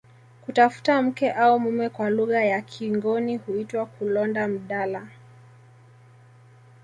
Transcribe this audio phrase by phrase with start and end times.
[0.45, 5.07] Kutafuta mke au mume kwa lugha ya kingoni huitwa kulonda mdala